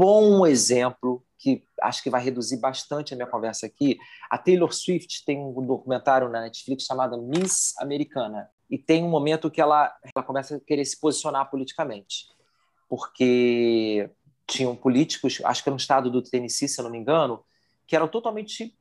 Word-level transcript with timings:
bom 0.00 0.46
exemplo 0.46 1.22
que 1.38 1.62
acho 1.82 2.02
que 2.02 2.08
vai 2.08 2.22
reduzir 2.22 2.58
bastante 2.58 3.12
a 3.12 3.16
minha 3.18 3.28
conversa 3.28 3.66
aqui. 3.66 3.98
A 4.30 4.38
Taylor 4.38 4.72
Swift 4.72 5.22
tem 5.26 5.38
um 5.38 5.52
documentário 5.66 6.26
na 6.30 6.40
Netflix 6.40 6.84
chamado 6.84 7.20
Miss 7.20 7.76
Americana 7.78 8.48
e 8.70 8.78
tem 8.78 9.04
um 9.04 9.10
momento 9.10 9.50
que 9.50 9.60
ela, 9.60 9.94
ela 10.14 10.24
começa 10.24 10.56
a 10.56 10.60
querer 10.60 10.86
se 10.86 10.98
posicionar 10.98 11.50
politicamente, 11.50 12.24
porque 12.88 14.08
tinham 14.46 14.74
políticos, 14.74 15.38
acho 15.44 15.62
que 15.62 15.68
no 15.68 15.76
estado 15.76 16.10
do 16.10 16.22
Tennessee, 16.22 16.66
se 16.66 16.80
eu 16.80 16.84
não 16.84 16.90
me 16.90 16.98
engano, 16.98 17.44
que 17.86 17.94
eram 17.94 18.08
totalmente 18.08 18.74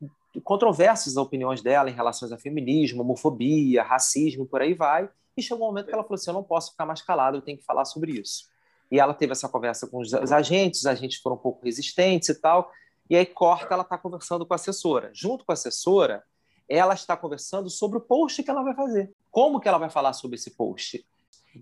controversas 0.46 1.18
as 1.18 1.18
opiniões 1.18 1.62
dela 1.62 1.90
em 1.90 1.94
relação 1.94 2.34
a 2.34 2.38
feminismo, 2.40 3.02
homofobia, 3.02 3.84
racismo, 3.84 4.46
por 4.46 4.62
aí 4.62 4.74
vai. 4.74 5.10
E 5.36 5.42
chegou 5.42 5.66
um 5.66 5.72
momento 5.72 5.88
que 5.88 5.94
ela 5.94 6.04
falou 6.04 6.16
assim: 6.16 6.30
eu 6.30 6.36
não 6.36 6.44
posso 6.44 6.72
ficar 6.72 6.86
mais 6.86 7.02
calada, 7.02 7.36
eu 7.36 7.42
tenho 7.42 7.58
que 7.58 7.66
falar 7.66 7.84
sobre 7.84 8.14
isso. 8.14 8.46
E 8.92 9.00
ela 9.00 9.14
teve 9.14 9.32
essa 9.32 9.48
conversa 9.48 9.88
com 9.88 10.00
os 10.00 10.14
agentes, 10.14 10.82
os 10.82 10.86
agentes 10.86 11.20
foram 11.22 11.36
um 11.36 11.40
pouco 11.40 11.64
resistentes 11.64 12.30
e 12.30 12.36
tal. 12.36 12.72
E 13.10 13.16
aí 13.16 13.26
corta, 13.26 13.74
ela 13.74 13.84
está 13.84 13.98
conversando 13.98 14.46
com 14.46 14.54
a 14.54 14.56
assessora. 14.56 15.12
Junto 15.14 15.46
com 15.46 15.52
a 15.52 15.54
assessora, 15.54 16.24
ela 16.68 16.94
está 16.94 17.18
conversando 17.18 17.70
sobre 17.70 17.98
o 17.98 18.02
post 18.02 18.44
que 18.44 18.50
ela 18.50 18.64
vai 18.64 18.76
fazer. 18.76 19.12
Como 19.32 19.60
que 19.60 19.68
ela 19.68 19.78
vai 19.78 19.90
falar 19.90 20.14
sobre 20.14 20.36
esse 20.36 20.52
post? 20.52 21.06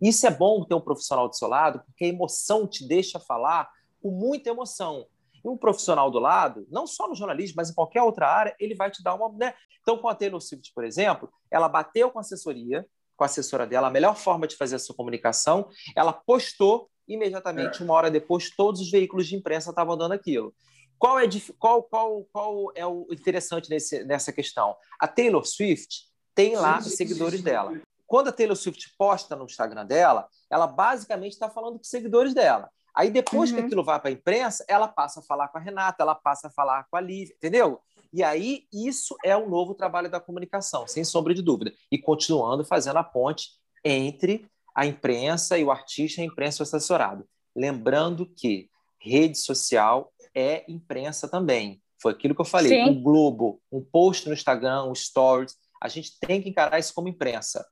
Isso 0.02 0.28
é 0.28 0.30
bom 0.30 0.64
ter 0.66 0.76
um 0.76 0.82
profissional 0.82 1.30
do 1.30 1.36
seu 1.36 1.48
lado, 1.48 1.82
porque 1.86 2.06
a 2.06 2.10
emoção 2.10 2.68
te 2.68 2.86
deixa 2.86 3.20
falar 3.20 3.70
com 4.02 4.12
muita 4.12 4.50
emoção. 4.50 5.06
E 5.44 5.48
um 5.48 5.58
profissional 5.58 6.12
do 6.12 6.20
lado, 6.20 6.68
não 6.70 6.86
só 6.86 7.08
no 7.08 7.16
jornalismo, 7.16 7.56
mas 7.58 7.70
em 7.70 7.73
qualquer 7.73 8.02
outra 8.02 8.28
área, 8.28 8.56
ele 8.59 8.76
vai 8.76 8.92
te 8.92 9.02
dar 9.02 9.16
uma. 9.16 9.32
Né? 9.32 9.54
Então, 9.82 9.98
com 9.98 10.09
a 10.09 10.16
Taylor 10.16 10.42
Swift, 10.42 10.73
por 10.73 10.84
exemplo, 10.84 11.32
ela 11.50 11.70
bateu 11.70 12.12
com 12.12 12.20
a 12.20 12.22
assessoria, 12.22 12.86
com 13.16 13.23
a 13.23 13.28
assessora 13.28 13.66
dela, 13.66 13.88
a 13.88 13.92
melhor 13.92 14.16
forma 14.16 14.46
de 14.46 14.56
fazer 14.56 14.76
essa 14.76 14.94
comunicação, 14.94 15.70
ela 15.96 16.12
postou 16.12 16.90
imediatamente, 17.08 17.84
uma 17.84 17.94
hora 17.94 18.12
depois, 18.12 18.50
todos 18.50 18.82
os 18.82 18.92
veículos 18.92 19.28
de 19.28 19.36
imprensa 19.36 19.70
estavam 19.70 19.98
dando 19.98 20.14
aquilo. 20.14 20.54
Qual 20.98 21.20
é, 21.20 21.28
qual, 21.60 21.84
qual, 21.84 22.28
qual 22.32 22.72
é 22.76 22.86
o 22.86 23.08
interessante 23.12 23.70
nesse, 23.70 24.04
nessa 24.04 24.31
questão? 24.31 24.76
A 25.00 25.08
Taylor 25.08 25.46
Swift 25.46 26.06
tem 26.34 26.56
lá 26.56 26.80
os 26.80 26.96
seguidores 26.96 27.42
dela. 27.42 27.80
Quando 28.06 28.30
a 28.30 28.31
Taylor 28.31 28.56
Swift 28.56 28.94
posta 28.98 29.36
no 29.36 29.46
Instagram 29.46 29.86
dela, 29.86 30.28
ela 30.50 30.66
basicamente 30.66 31.34
está 31.34 31.50
falando 31.50 31.76
com 31.76 31.81
os 31.81 31.90
seguidores 31.90 32.34
dela. 32.34 32.70
Aí 32.96 33.12
depois 33.12 33.52
uhum. 33.52 33.58
que 33.58 33.64
aquilo 33.64 33.84
vai 33.84 34.00
para 34.00 34.09
a 34.09 34.14
imprensa, 34.14 34.66
ela 34.68 34.88
passa 34.88 35.20
a 35.20 35.24
falar 35.24 35.50
com 35.50 35.58
a 35.59 35.62
Renata, 35.62 36.02
ela 36.02 36.16
passa 36.16 36.48
a 36.48 36.52
falar 36.52 36.88
com 36.90 36.98
a 36.98 37.02
Lívia, 37.02 37.36
entendeu? 37.36 37.80
E 38.12 38.24
aí 38.24 38.66
isso 38.74 39.16
é 39.24 39.36
o 39.38 39.48
novo 39.48 39.76
trabalho 39.76 40.09
da 40.09 40.20
comunicação, 40.20 40.88
sem 40.88 41.03
sombra 41.03 41.34
de 41.34 41.44
dúvida. 41.44 41.72
E 41.92 41.98
continuando 41.98 42.66
fazendo 42.66 42.98
a 42.98 43.03
ponte 43.03 43.52
entre 43.84 44.50
a 44.78 44.86
imprensa 44.86 45.58
e 45.58 45.64
o 45.64 45.72
artista, 45.72 46.22
a 46.22 46.23
imprensa 46.23 46.61
e 46.61 46.64
assessorado. 46.64 47.28
Lembrando 47.56 48.28
que 48.28 48.70
rede 49.02 49.36
social 49.36 50.14
é 50.36 50.64
imprensa 50.72 51.28
também. 51.28 51.81
Foi 52.00 52.11
aquilo 52.11 52.36
que 52.36 52.42
eu 52.42 52.45
falei. 52.45 52.69
Sim. 52.69 52.92
Um 52.92 53.02
Globo, 53.02 53.59
um 53.72 53.84
post 53.84 54.28
no 54.28 54.36
Instagram, 54.36 54.84
um 54.84 54.94
Stories, 54.94 55.56
a 55.81 55.88
gente 55.88 56.19
tem 56.19 56.44
que 56.44 56.50
encarar 56.50 56.78
isso 56.78 56.94
como 56.94 57.08
imprensa. 57.08 57.66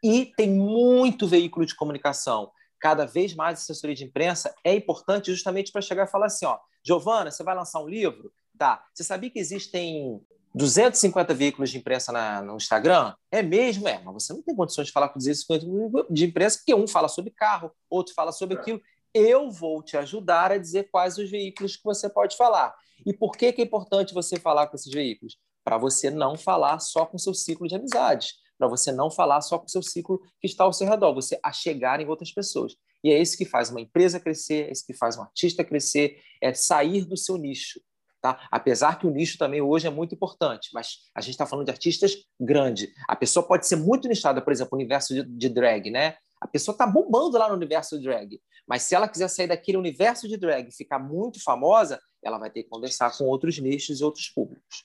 E 0.00 0.26
tem 0.36 0.48
muito 0.48 1.26
veículo 1.26 1.66
de 1.66 1.74
comunicação. 1.74 2.52
Cada 2.80 3.04
vez 3.04 3.34
mais 3.34 3.58
assessoria 3.58 3.96
de 3.96 4.04
imprensa 4.04 4.54
é 4.62 4.72
importante 4.76 5.32
justamente 5.32 5.72
para 5.72 5.82
chegar 5.82 6.06
e 6.06 6.10
falar 6.10 6.26
assim, 6.26 6.46
ó, 6.46 6.56
Giovana, 6.84 7.32
você 7.32 7.42
vai 7.42 7.56
lançar 7.56 7.80
um 7.80 7.88
livro? 7.88 8.32
Tá. 8.56 8.84
Você 8.94 9.02
sabia 9.02 9.28
que 9.28 9.40
existem 9.40 10.20
250 10.58 11.32
veículos 11.34 11.70
de 11.70 11.78
imprensa 11.78 12.10
na, 12.10 12.42
no 12.42 12.56
Instagram? 12.56 13.14
É 13.30 13.42
mesmo? 13.42 13.86
É, 13.86 14.02
mas 14.02 14.12
você 14.12 14.32
não 14.32 14.42
tem 14.42 14.56
condições 14.56 14.88
de 14.88 14.92
falar 14.92 15.08
com 15.08 15.18
250 15.18 15.66
de 16.10 16.26
imprensa, 16.26 16.58
porque 16.58 16.74
um 16.74 16.88
fala 16.88 17.08
sobre 17.08 17.30
carro, 17.30 17.70
outro 17.88 18.12
fala 18.12 18.32
sobre 18.32 18.56
é. 18.56 18.60
aquilo. 18.60 18.80
Eu 19.14 19.50
vou 19.50 19.82
te 19.82 19.96
ajudar 19.96 20.50
a 20.50 20.58
dizer 20.58 20.90
quais 20.90 21.16
os 21.16 21.30
veículos 21.30 21.76
que 21.76 21.84
você 21.84 22.10
pode 22.10 22.36
falar. 22.36 22.74
E 23.06 23.12
por 23.12 23.36
que, 23.36 23.52
que 23.52 23.62
é 23.62 23.64
importante 23.64 24.12
você 24.12 24.36
falar 24.38 24.66
com 24.66 24.74
esses 24.74 24.92
veículos? 24.92 25.38
Para 25.64 25.78
você 25.78 26.10
não 26.10 26.36
falar 26.36 26.80
só 26.80 27.06
com 27.06 27.16
seu 27.16 27.32
ciclo 27.32 27.68
de 27.68 27.76
amizades, 27.76 28.34
para 28.58 28.66
você 28.66 28.90
não 28.90 29.10
falar 29.10 29.40
só 29.40 29.58
com 29.58 29.68
seu 29.68 29.82
ciclo 29.82 30.20
que 30.40 30.48
está 30.48 30.64
ao 30.64 30.72
seu 30.72 30.88
redor, 30.88 31.14
você 31.14 31.38
a 31.42 31.52
chegar 31.52 32.00
em 32.00 32.08
outras 32.08 32.32
pessoas. 32.32 32.74
E 33.04 33.12
é 33.12 33.20
isso 33.20 33.38
que 33.38 33.44
faz 33.44 33.70
uma 33.70 33.80
empresa 33.80 34.18
crescer, 34.18 34.68
é 34.68 34.72
isso 34.72 34.84
que 34.84 34.92
faz 34.92 35.16
um 35.16 35.22
artista 35.22 35.62
crescer, 35.62 36.20
é 36.42 36.52
sair 36.52 37.04
do 37.04 37.16
seu 37.16 37.36
nicho. 37.36 37.80
Tá? 38.20 38.48
Apesar 38.50 38.98
que 38.98 39.06
o 39.06 39.10
nicho 39.10 39.38
também 39.38 39.60
hoje 39.60 39.86
é 39.86 39.90
muito 39.90 40.14
importante, 40.14 40.70
mas 40.74 40.98
a 41.14 41.20
gente 41.20 41.32
está 41.32 41.46
falando 41.46 41.66
de 41.66 41.70
artistas 41.70 42.16
grandes. 42.40 42.88
A 43.08 43.14
pessoa 43.14 43.46
pode 43.46 43.66
ser 43.66 43.76
muito 43.76 44.08
nichada, 44.08 44.42
por 44.42 44.52
exemplo, 44.52 44.70
no 44.72 44.78
universo 44.78 45.14
de, 45.14 45.22
de 45.24 45.48
drag, 45.48 45.90
né? 45.90 46.16
A 46.40 46.48
pessoa 46.48 46.72
está 46.72 46.86
bombando 46.86 47.38
lá 47.38 47.48
no 47.48 47.54
universo 47.54 48.00
drag, 48.00 48.40
mas 48.66 48.82
se 48.82 48.94
ela 48.94 49.08
quiser 49.08 49.28
sair 49.28 49.46
daquele 49.46 49.78
universo 49.78 50.28
de 50.28 50.36
drag 50.36 50.68
e 50.68 50.74
ficar 50.74 50.98
muito 50.98 51.42
famosa, 51.42 52.00
ela 52.22 52.38
vai 52.38 52.50
ter 52.50 52.64
que 52.64 52.68
conversar 52.68 53.16
com 53.16 53.24
outros 53.24 53.58
nichos 53.58 54.00
e 54.00 54.04
outros 54.04 54.28
públicos. 54.28 54.84